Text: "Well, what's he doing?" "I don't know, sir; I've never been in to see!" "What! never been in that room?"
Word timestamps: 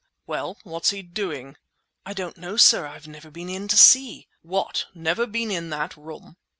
"Well, 0.25 0.57
what's 0.63 0.89
he 0.89 1.03
doing?" 1.03 1.57
"I 2.07 2.13
don't 2.13 2.35
know, 2.35 2.57
sir; 2.57 2.87
I've 2.87 3.07
never 3.07 3.29
been 3.29 3.49
in 3.49 3.67
to 3.67 3.77
see!" 3.77 4.27
"What! 4.41 4.87
never 4.95 5.27
been 5.27 5.51
in 5.51 5.69
that 5.69 5.95
room?" 5.95 6.37